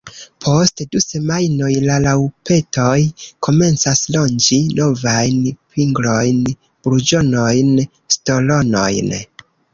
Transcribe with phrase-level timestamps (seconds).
[0.43, 2.95] Post du semajnoj la raŭpetoj
[3.49, 5.39] komencas ronĝi novajn
[5.77, 6.41] pinglojn,
[6.89, 7.73] burĝonojn,
[8.19, 9.15] stolonojn.